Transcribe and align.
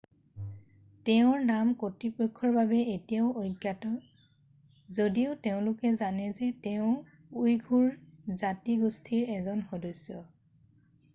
তেওঁৰ 1.07 1.41
নাম 1.47 1.73
কৰ্তৃপক্ষৰ 1.81 2.53
বাবে 2.55 2.77
এতিয়াও 2.93 3.27
অজ্ঞাত 3.41 3.91
যদিও 4.99 5.35
তেওঁলোকে 5.43 5.91
জানে 5.99 6.29
যে 6.39 6.49
তেওঁ 6.63 6.87
উইঘুৰ 7.43 8.39
জাতি 8.41 8.79
গোষ্ঠিৰ 8.85 9.33
এজন 9.39 9.61
সদস্য 9.75 10.21